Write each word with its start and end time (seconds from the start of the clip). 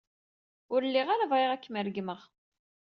Ur 0.73 0.81
lliɣ 0.87 1.07
ara 1.09 1.29
bɣiɣ 1.31 1.51
ad 1.51 1.61
kem-regmeɣ. 1.63 2.19